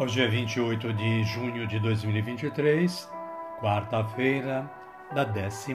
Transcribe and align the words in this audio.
Hoje 0.00 0.22
é 0.22 0.28
28 0.28 0.92
de 0.92 1.24
junho 1.24 1.66
de 1.66 1.80
2023, 1.80 3.10
quarta-feira 3.60 4.70
da 5.12 5.24
12 5.24 5.74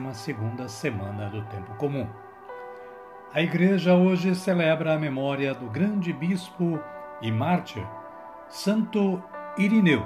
semana 0.66 1.28
do 1.28 1.42
Tempo 1.42 1.74
Comum. 1.74 2.08
A 3.34 3.42
Igreja 3.42 3.94
hoje 3.94 4.34
celebra 4.34 4.94
a 4.94 4.98
memória 4.98 5.52
do 5.52 5.66
grande 5.66 6.10
bispo 6.10 6.80
e 7.20 7.30
mártir 7.30 7.86
Santo 8.48 9.22
Irineu, 9.58 10.02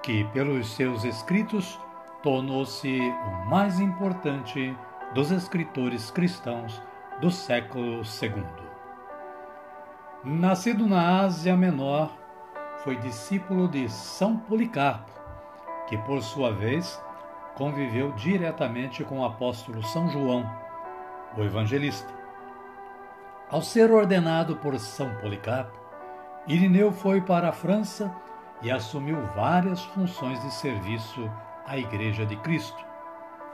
que 0.00 0.22
pelos 0.26 0.76
seus 0.76 1.02
escritos 1.02 1.76
tornou-se 2.22 3.00
o 3.00 3.50
mais 3.50 3.80
importante 3.80 4.76
dos 5.12 5.32
escritores 5.32 6.08
cristãos 6.08 6.80
do 7.20 7.32
século 7.32 8.02
II. 8.22 8.44
Nascido 10.22 10.86
na 10.86 11.22
Ásia 11.22 11.56
Menor, 11.56 12.27
foi 12.84 12.96
discípulo 12.96 13.68
de 13.68 13.88
São 13.88 14.36
Policarpo, 14.36 15.10
que 15.88 15.96
por 15.98 16.22
sua 16.22 16.52
vez 16.52 17.00
conviveu 17.56 18.12
diretamente 18.12 19.02
com 19.02 19.20
o 19.20 19.24
apóstolo 19.24 19.82
São 19.82 20.08
João, 20.08 20.48
o 21.36 21.42
evangelista. 21.42 22.12
Ao 23.50 23.62
ser 23.62 23.90
ordenado 23.90 24.56
por 24.56 24.78
São 24.78 25.12
Policarpo, 25.16 25.78
Irineu 26.46 26.92
foi 26.92 27.20
para 27.20 27.48
a 27.48 27.52
França 27.52 28.14
e 28.62 28.70
assumiu 28.70 29.20
várias 29.34 29.82
funções 29.82 30.40
de 30.42 30.52
serviço 30.52 31.30
à 31.66 31.76
Igreja 31.76 32.24
de 32.24 32.36
Cristo, 32.36 32.84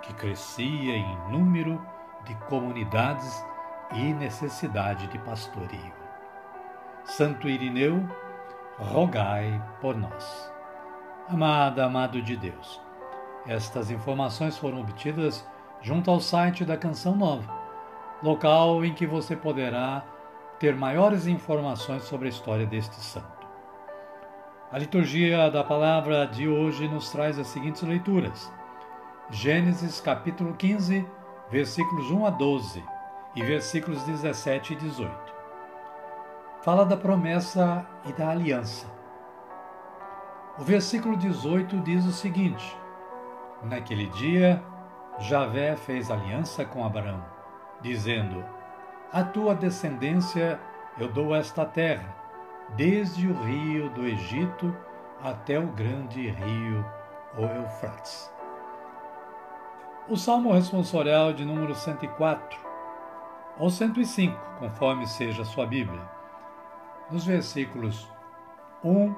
que 0.02 0.12
crescia 0.14 0.96
em 0.96 1.18
número 1.30 1.80
de 2.24 2.34
comunidades 2.48 3.44
e 3.92 4.12
necessidade 4.12 5.06
de 5.06 5.18
pastoreio. 5.18 5.92
Santo 7.04 7.48
Irineu 7.48 8.06
rogai 8.78 9.62
por 9.80 9.96
nós. 9.96 10.52
Amada, 11.28 11.84
amado 11.84 12.20
de 12.20 12.36
Deus, 12.36 12.80
estas 13.46 13.90
informações 13.90 14.58
foram 14.58 14.80
obtidas 14.80 15.46
junto 15.80 16.10
ao 16.10 16.20
site 16.20 16.64
da 16.64 16.76
Canção 16.76 17.14
Nova, 17.14 17.52
local 18.22 18.84
em 18.84 18.92
que 18.92 19.06
você 19.06 19.36
poderá 19.36 20.04
ter 20.58 20.74
maiores 20.74 21.26
informações 21.26 22.02
sobre 22.04 22.26
a 22.26 22.30
história 22.30 22.66
deste 22.66 22.96
santo. 22.96 23.46
A 24.72 24.78
liturgia 24.78 25.50
da 25.50 25.62
palavra 25.62 26.26
de 26.26 26.48
hoje 26.48 26.88
nos 26.88 27.10
traz 27.10 27.38
as 27.38 27.46
seguintes 27.46 27.82
leituras: 27.82 28.52
Gênesis 29.30 30.00
capítulo 30.00 30.54
15, 30.54 31.06
versículos 31.50 32.10
1 32.10 32.26
a 32.26 32.30
12 32.30 32.84
e 33.36 33.42
versículos 33.42 34.02
17 34.02 34.72
e 34.72 34.76
18 34.76 35.23
fala 36.64 36.86
da 36.86 36.96
promessa 36.96 37.84
e 38.06 38.12
da 38.14 38.30
aliança. 38.30 38.86
O 40.58 40.62
versículo 40.62 41.14
18 41.14 41.78
diz 41.80 42.06
o 42.06 42.10
seguinte: 42.10 42.74
Naquele 43.62 44.06
dia, 44.06 44.62
Javé 45.18 45.76
fez 45.76 46.10
aliança 46.10 46.64
com 46.64 46.82
Abraão, 46.82 47.22
dizendo: 47.82 48.42
A 49.12 49.22
tua 49.22 49.54
descendência 49.54 50.58
eu 50.96 51.12
dou 51.12 51.34
esta 51.34 51.66
terra, 51.66 52.16
desde 52.70 53.28
o 53.28 53.34
rio 53.42 53.90
do 53.90 54.06
Egito 54.06 54.74
até 55.22 55.58
o 55.58 55.66
grande 55.66 56.30
rio, 56.30 56.82
o 57.36 57.42
Eufrates. 57.42 58.32
O 60.08 60.16
Salmo 60.16 60.50
responsorial 60.50 61.34
de 61.34 61.44
número 61.44 61.74
104 61.74 62.58
ou 63.58 63.68
105, 63.68 64.34
conforme 64.58 65.06
seja 65.06 65.42
a 65.42 65.46
sua 65.46 65.66
Bíblia 65.66 66.13
nos 67.10 67.24
versículos 67.24 68.08
1 68.82 69.14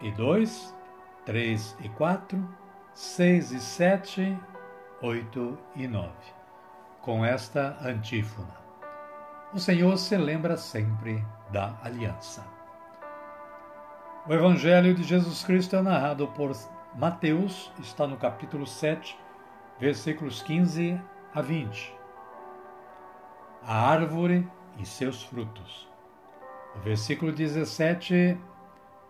e 0.00 0.10
2, 0.12 0.74
3 1.24 1.76
e 1.80 1.88
4, 1.90 2.48
6 2.94 3.52
e 3.52 3.60
7, 3.60 4.38
8 5.02 5.58
e 5.76 5.88
9, 5.88 6.10
com 7.00 7.24
esta 7.24 7.76
antífona. 7.82 8.60
O 9.52 9.58
Senhor 9.58 9.96
se 9.96 10.16
lembra 10.16 10.56
sempre 10.56 11.24
da 11.50 11.78
aliança. 11.82 12.44
O 14.26 14.32
Evangelho 14.32 14.94
de 14.94 15.02
Jesus 15.02 15.42
Cristo 15.42 15.76
é 15.76 15.82
narrado 15.82 16.28
por 16.28 16.52
Mateus, 16.94 17.72
está 17.80 18.06
no 18.06 18.16
capítulo 18.16 18.66
7, 18.66 19.18
versículos 19.78 20.42
15 20.42 21.00
a 21.34 21.40
20. 21.40 21.94
A 23.62 23.90
árvore 23.90 24.48
e 24.78 24.86
seus 24.86 25.22
frutos. 25.22 25.89
O 26.76 26.80
versículo 26.80 27.32
17 27.32 28.38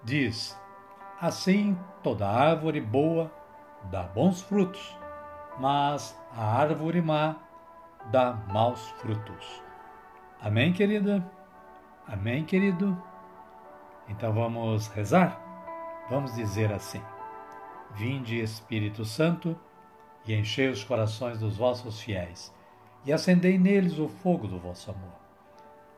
diz: 0.02 0.58
Assim 1.20 1.78
toda 2.02 2.28
árvore 2.28 2.80
boa 2.80 3.30
dá 3.90 4.02
bons 4.02 4.40
frutos, 4.42 4.96
mas 5.58 6.18
a 6.32 6.44
árvore 6.44 7.02
má 7.02 7.36
dá 8.10 8.32
maus 8.50 8.88
frutos. 8.92 9.62
Amém, 10.40 10.72
querida? 10.72 11.24
Amém, 12.06 12.44
querido? 12.44 13.00
Então 14.08 14.32
vamos 14.32 14.88
rezar? 14.88 15.38
Vamos 16.08 16.34
dizer 16.34 16.72
assim: 16.72 17.00
Vinde, 17.94 18.40
Espírito 18.40 19.04
Santo, 19.04 19.56
e 20.26 20.34
enchei 20.34 20.68
os 20.68 20.82
corações 20.82 21.38
dos 21.38 21.56
vossos 21.56 22.00
fiéis, 22.00 22.52
e 23.04 23.12
acendei 23.12 23.58
neles 23.58 23.98
o 23.98 24.08
fogo 24.08 24.48
do 24.48 24.58
vosso 24.58 24.90
amor. 24.90 25.29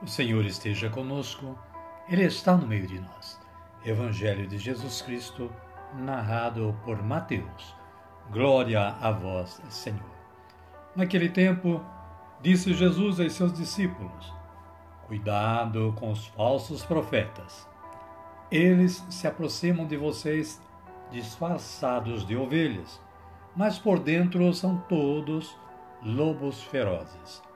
O 0.00 0.06
Senhor 0.06 0.44
esteja 0.44 0.88
conosco, 0.88 1.58
Ele 2.08 2.22
está 2.22 2.56
no 2.56 2.68
meio 2.68 2.86
de 2.86 3.00
nós. 3.00 3.36
Evangelho 3.84 4.46
de 4.46 4.56
Jesus 4.56 5.02
Cristo, 5.02 5.50
narrado 5.92 6.72
por 6.84 7.02
Mateus. 7.02 7.74
Glória 8.30 8.80
a 9.00 9.10
vós, 9.10 9.60
Senhor. 9.68 10.14
Naquele 10.94 11.28
tempo, 11.28 11.84
disse 12.40 12.74
Jesus 12.74 13.18
aos 13.18 13.32
seus 13.32 13.52
discípulos: 13.52 14.32
Cuidado 15.08 15.92
com 15.98 16.12
os 16.12 16.28
falsos 16.28 16.84
profetas. 16.84 17.68
Eles 18.52 19.04
se 19.10 19.26
aproximam 19.26 19.84
de 19.84 19.96
vocês 19.96 20.62
disfarçados 21.10 22.24
de 22.24 22.36
ovelhas, 22.36 23.00
mas 23.56 23.80
por 23.80 23.98
dentro 23.98 24.54
são 24.54 24.78
todos 24.88 25.58
lobos 26.04 26.62
ferozes. 26.62 27.47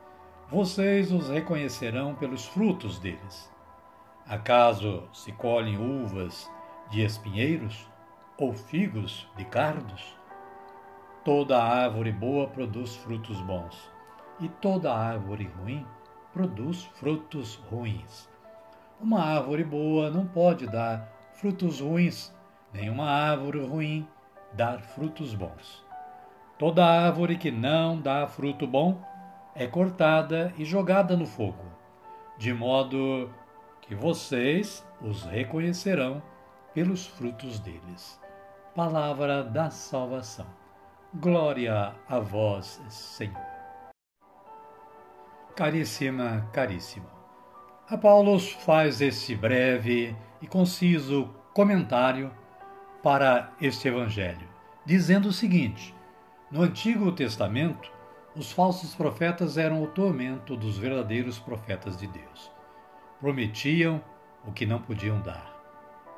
Vocês 0.53 1.11
os 1.11 1.31
reconhecerão 1.31 2.15
pelos 2.15 2.45
frutos 2.45 2.99
deles. 2.99 3.51
Acaso 4.29 5.09
se 5.11 5.33
colhem 5.33 5.79
uvas 5.79 6.47
de 6.91 7.03
espinheiros 7.03 7.89
ou 8.37 8.53
figos 8.53 9.27
de 9.35 9.47
cardos? 9.47 10.15
Toda 11.25 11.59
árvore 11.59 12.13
boa 12.13 12.49
produz 12.49 12.95
frutos 12.97 13.41
bons, 13.41 13.91
e 14.41 14.49
toda 14.61 14.95
árvore 14.95 15.51
ruim 15.59 15.87
produz 16.35 16.85
frutos 16.97 17.55
ruins. 17.71 18.29
Uma 19.01 19.23
árvore 19.23 19.65
boa 19.65 20.11
não 20.11 20.27
pode 20.27 20.67
dar 20.67 21.11
frutos 21.33 21.81
ruins, 21.81 22.31
nem 22.75 22.91
uma 22.91 23.09
árvore 23.09 23.65
ruim 23.65 24.07
dar 24.53 24.83
frutos 24.83 25.35
bons. 25.35 25.83
Toda 26.59 26.85
árvore 26.85 27.39
que 27.39 27.51
não 27.51 27.99
dá 27.99 28.27
fruto 28.27 28.67
bom 28.67 29.01
é 29.55 29.67
cortada 29.67 30.53
e 30.57 30.65
jogada 30.65 31.17
no 31.17 31.27
fogo, 31.27 31.65
de 32.39 32.53
modo 32.53 33.31
que 33.81 33.95
vocês 33.95 34.87
os 35.01 35.25
reconhecerão 35.25 36.23
pelos 36.73 37.07
frutos 37.07 37.59
deles. 37.59 38.21
Palavra 38.75 39.45
da 39.45 39.71
salvação. 39.71 40.47
Glória 41.15 41.95
a 42.09 42.19
vós, 42.19 42.81
Senhor. 42.89 43.37
Caríssima, 45.55 46.49
caríssimo. 46.53 47.07
A 47.87 47.99
Paulo 47.99 48.39
faz 48.39 49.03
esse 49.03 49.37
breve 49.37 50.17
e 50.41 50.47
conciso 50.47 51.29
comentário 51.53 52.33
para 53.03 53.53
este 53.61 53.89
evangelho, 53.89 54.49
dizendo 54.87 55.29
o 55.29 55.33
seguinte: 55.33 55.95
No 56.51 56.63
Antigo 56.63 57.13
Testamento, 57.13 57.93
os 58.37 58.51
falsos 58.51 58.95
profetas 58.95 59.59
eram 59.59 59.83
o 59.83 59.87
tormento 59.87 60.57
dos 60.57 60.79
verdadeiros 60.79 61.39
profetas 61.39 61.97
de 61.97 62.07
Deus. 62.07 62.51
Prometiam 63.21 64.03
o 64.47 64.53
que 64.53 64.67
não 64.67 64.81
podiam 64.81 65.21
dar. 65.21 65.53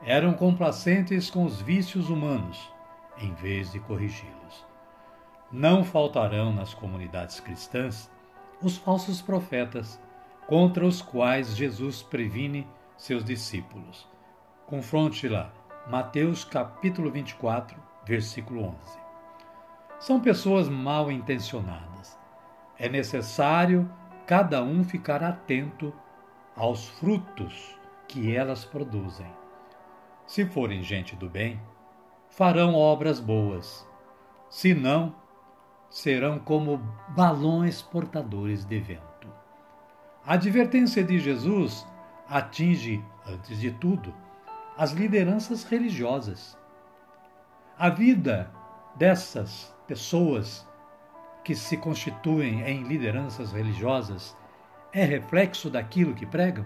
Eram 0.02 0.32
complacentes 0.34 1.30
com 1.30 1.44
os 1.44 1.60
vícios 1.60 2.08
humanos, 2.10 2.70
em 3.18 3.32
vez 3.34 3.72
de 3.72 3.80
corrigi-los. 3.80 4.66
Não 5.50 5.84
faltarão 5.84 6.52
nas 6.52 6.74
comunidades 6.74 7.40
cristãs 7.40 8.10
os 8.62 8.76
falsos 8.76 9.20
profetas, 9.20 10.00
contra 10.46 10.86
os 10.86 11.00
quais 11.00 11.56
Jesus 11.56 12.02
previne 12.02 12.66
seus 12.96 13.24
discípulos. 13.24 14.06
Confronte 14.66 15.28
lá, 15.28 15.52
Mateus 15.90 16.44
capítulo 16.44 17.10
24, 17.10 17.76
versículo 18.06 18.62
11 18.62 19.04
são 20.04 20.20
pessoas 20.20 20.68
mal 20.68 21.10
intencionadas. 21.10 21.93
É 22.78 22.88
necessário 22.88 23.90
cada 24.26 24.62
um 24.62 24.82
ficar 24.82 25.22
atento 25.22 25.92
aos 26.56 26.88
frutos 26.88 27.78
que 28.08 28.34
elas 28.34 28.64
produzem. 28.64 29.30
Se 30.26 30.46
forem 30.46 30.82
gente 30.82 31.14
do 31.14 31.28
bem, 31.28 31.60
farão 32.28 32.74
obras 32.74 33.20
boas. 33.20 33.86
Se 34.48 34.74
não, 34.74 35.14
serão 35.90 36.38
como 36.38 36.78
balões 37.10 37.82
portadores 37.82 38.64
de 38.64 38.80
vento. 38.80 39.28
A 40.26 40.34
advertência 40.34 41.04
de 41.04 41.18
Jesus 41.18 41.86
atinge, 42.28 43.04
antes 43.26 43.60
de 43.60 43.70
tudo, 43.72 44.14
as 44.76 44.92
lideranças 44.92 45.64
religiosas. 45.64 46.58
A 47.78 47.90
vida 47.90 48.50
dessas 48.96 49.74
pessoas 49.86 50.66
que 51.44 51.54
se 51.54 51.76
constituem 51.76 52.62
em 52.62 52.82
lideranças 52.84 53.52
religiosas 53.52 54.36
é 54.92 55.04
reflexo 55.04 55.68
daquilo 55.68 56.14
que 56.14 56.24
pregam? 56.24 56.64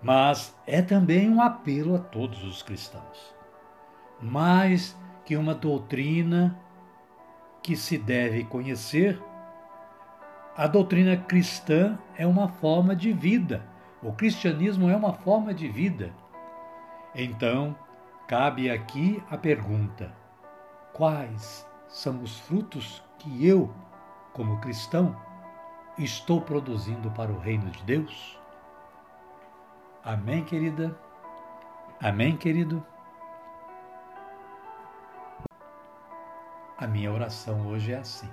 Mas 0.00 0.56
é 0.66 0.80
também 0.80 1.28
um 1.28 1.42
apelo 1.42 1.96
a 1.96 1.98
todos 1.98 2.44
os 2.44 2.62
cristãos. 2.62 3.34
Mais 4.20 4.96
que 5.24 5.36
uma 5.36 5.54
doutrina 5.54 6.56
que 7.62 7.74
se 7.74 7.98
deve 7.98 8.44
conhecer, 8.44 9.20
a 10.56 10.66
doutrina 10.66 11.16
cristã 11.16 11.98
é 12.16 12.26
uma 12.26 12.48
forma 12.48 12.94
de 12.94 13.12
vida. 13.12 13.66
O 14.02 14.12
cristianismo 14.12 14.88
é 14.88 14.96
uma 14.96 15.12
forma 15.12 15.52
de 15.52 15.68
vida. 15.68 16.12
Então, 17.14 17.74
cabe 18.28 18.70
aqui 18.70 19.22
a 19.30 19.36
pergunta: 19.36 20.12
quais 20.92 21.66
são 21.88 22.22
os 22.22 22.38
frutos 22.40 23.02
que 23.18 23.46
eu, 23.46 23.72
como 24.32 24.60
cristão, 24.60 25.16
estou 25.98 26.40
produzindo 26.40 27.10
para 27.10 27.30
o 27.30 27.38
reino 27.38 27.70
de 27.70 27.82
Deus? 27.84 28.38
Amém, 30.04 30.44
querida? 30.44 30.96
Amém, 32.00 32.36
querido? 32.36 32.84
A 36.78 36.86
minha 36.86 37.10
oração 37.10 37.66
hoje 37.66 37.92
é 37.92 37.98
assim: 37.98 38.30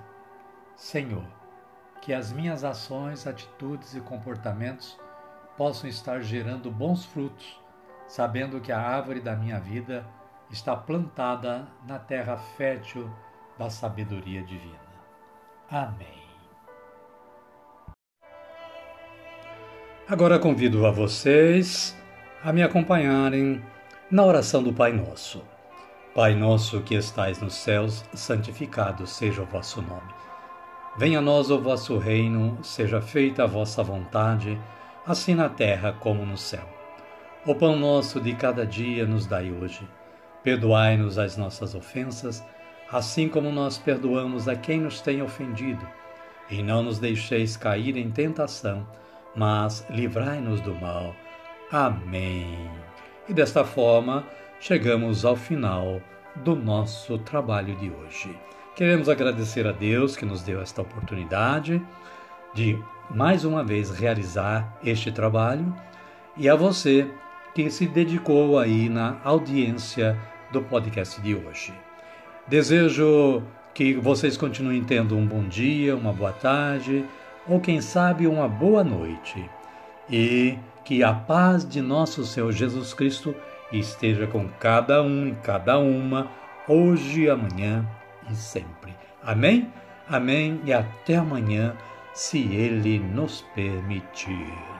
Senhor, 0.76 1.24
que 2.02 2.12
as 2.12 2.30
minhas 2.30 2.62
ações, 2.62 3.26
atitudes 3.26 3.94
e 3.94 4.00
comportamentos 4.00 4.98
possam 5.56 5.88
estar 5.88 6.20
gerando 6.20 6.70
bons 6.70 7.04
frutos, 7.06 7.58
sabendo 8.06 8.60
que 8.60 8.70
a 8.70 8.78
árvore 8.78 9.20
da 9.20 9.34
minha 9.34 9.58
vida 9.58 10.06
está 10.50 10.76
plantada 10.76 11.66
na 11.86 11.98
terra 11.98 12.36
fértil 12.36 13.10
da 13.58 13.70
sabedoria 13.70 14.42
divina. 14.42 14.78
Amém. 15.70 16.24
Agora 20.08 20.38
convido 20.38 20.86
a 20.86 20.90
vocês 20.90 21.96
a 22.42 22.52
me 22.52 22.62
acompanharem 22.62 23.62
na 24.10 24.24
oração 24.24 24.62
do 24.62 24.72
Pai 24.72 24.92
Nosso. 24.92 25.42
Pai 26.14 26.34
nosso 26.34 26.80
que 26.82 26.94
estais 26.94 27.40
nos 27.40 27.54
céus, 27.54 28.04
santificado 28.14 29.06
seja 29.06 29.42
o 29.42 29.46
vosso 29.46 29.82
nome. 29.82 30.14
Venha 30.96 31.18
a 31.18 31.22
nós 31.22 31.50
o 31.50 31.60
vosso 31.60 31.98
reino, 31.98 32.58
seja 32.62 33.00
feita 33.00 33.44
a 33.44 33.48
vossa 33.48 33.82
vontade, 33.82 34.60
assim 35.04 35.34
na 35.34 35.48
terra 35.48 35.92
como 35.92 36.24
no 36.24 36.36
céu. 36.36 36.68
O 37.44 37.54
pão 37.54 37.76
nosso 37.76 38.20
de 38.20 38.34
cada 38.34 38.64
dia 38.64 39.04
nos 39.04 39.26
dai 39.26 39.50
hoje 39.50 39.88
Perdoai-nos 40.44 41.16
as 41.16 41.38
nossas 41.38 41.74
ofensas, 41.74 42.44
assim 42.90 43.28
como 43.28 43.50
nós 43.50 43.78
perdoamos 43.78 44.48
a 44.48 44.56
quem 44.56 44.80
nos 44.80 45.00
tem 45.00 45.22
ofendido. 45.22 45.86
E 46.50 46.62
não 46.62 46.82
nos 46.82 46.98
deixeis 46.98 47.56
cair 47.56 47.96
em 47.96 48.10
tentação, 48.10 48.86
mas 49.34 49.86
livrai-nos 49.90 50.60
do 50.60 50.74
mal. 50.74 51.14
Amém. 51.70 52.70
E 53.28 53.32
desta 53.32 53.64
forma, 53.64 54.24
chegamos 54.60 55.24
ao 55.24 55.36
final 55.36 56.00
do 56.36 56.54
nosso 56.54 57.18
trabalho 57.18 57.74
de 57.76 57.90
hoje. 57.90 58.36
Queremos 58.76 59.08
agradecer 59.08 59.66
a 59.66 59.72
Deus 59.72 60.16
que 60.16 60.24
nos 60.24 60.42
deu 60.42 60.60
esta 60.60 60.82
oportunidade 60.82 61.80
de 62.54 62.78
mais 63.10 63.44
uma 63.44 63.62
vez 63.62 63.90
realizar 63.90 64.78
este 64.84 65.12
trabalho 65.12 65.74
e 66.36 66.48
a 66.48 66.54
você 66.54 67.08
que 67.54 67.70
se 67.70 67.86
dedicou 67.86 68.58
aí 68.58 68.88
na 68.88 69.18
audiência 69.22 70.18
do 70.52 70.60
podcast 70.62 71.20
de 71.20 71.34
hoje. 71.34 71.83
Desejo 72.46 73.42
que 73.72 73.94
vocês 73.94 74.36
continuem 74.36 74.84
tendo 74.84 75.16
um 75.16 75.26
bom 75.26 75.44
dia, 75.44 75.96
uma 75.96 76.12
boa 76.12 76.32
tarde 76.32 77.04
ou, 77.46 77.60
quem 77.60 77.80
sabe, 77.80 78.26
uma 78.26 78.48
boa 78.48 78.84
noite. 78.84 79.48
E 80.10 80.58
que 80.84 81.02
a 81.02 81.12
paz 81.12 81.66
de 81.66 81.80
nosso 81.80 82.24
Senhor 82.24 82.52
Jesus 82.52 82.92
Cristo 82.92 83.34
esteja 83.72 84.26
com 84.26 84.48
cada 84.60 85.02
um 85.02 85.28
e 85.28 85.34
cada 85.42 85.78
uma, 85.78 86.30
hoje, 86.68 87.28
amanhã 87.28 87.86
e 88.30 88.34
sempre. 88.34 88.94
Amém? 89.22 89.72
Amém 90.08 90.60
e 90.64 90.72
até 90.72 91.16
amanhã, 91.16 91.74
se 92.12 92.38
Ele 92.38 92.98
nos 92.98 93.42
permitir. 93.54 94.73